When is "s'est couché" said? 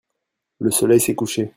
0.99-1.49